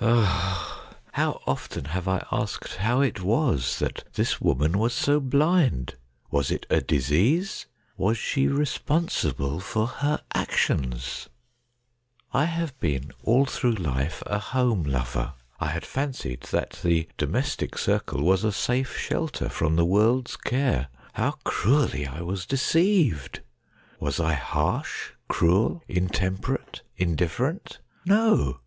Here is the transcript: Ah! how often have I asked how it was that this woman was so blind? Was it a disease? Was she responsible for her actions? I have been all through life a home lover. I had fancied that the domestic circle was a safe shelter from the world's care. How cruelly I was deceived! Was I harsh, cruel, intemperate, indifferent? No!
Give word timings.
Ah! 0.00 0.96
how 1.12 1.42
often 1.46 1.84
have 1.84 2.08
I 2.08 2.24
asked 2.32 2.76
how 2.76 3.02
it 3.02 3.20
was 3.20 3.80
that 3.80 4.02
this 4.14 4.40
woman 4.40 4.78
was 4.78 4.94
so 4.94 5.20
blind? 5.20 5.96
Was 6.30 6.50
it 6.50 6.64
a 6.70 6.80
disease? 6.80 7.66
Was 7.98 8.16
she 8.16 8.48
responsible 8.48 9.60
for 9.60 9.86
her 9.86 10.22
actions? 10.32 11.28
I 12.32 12.46
have 12.46 12.80
been 12.80 13.12
all 13.24 13.44
through 13.44 13.74
life 13.74 14.22
a 14.24 14.38
home 14.38 14.84
lover. 14.84 15.34
I 15.60 15.66
had 15.68 15.84
fancied 15.84 16.44
that 16.44 16.80
the 16.82 17.06
domestic 17.18 17.76
circle 17.76 18.22
was 18.22 18.42
a 18.42 18.52
safe 18.52 18.96
shelter 18.96 19.50
from 19.50 19.76
the 19.76 19.84
world's 19.84 20.38
care. 20.38 20.88
How 21.12 21.32
cruelly 21.44 22.06
I 22.06 22.22
was 22.22 22.46
deceived! 22.46 23.42
Was 24.00 24.18
I 24.18 24.32
harsh, 24.32 25.10
cruel, 25.28 25.82
intemperate, 25.88 26.80
indifferent? 26.96 27.80
No! 28.06 28.60